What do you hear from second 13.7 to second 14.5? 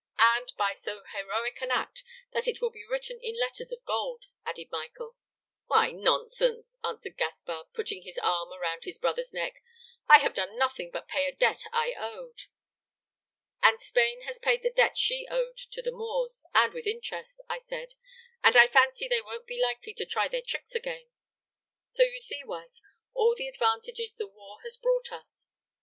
Spain has